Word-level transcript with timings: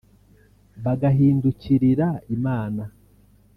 bagahindukirira 0.83 2.05
Imana 2.35 2.83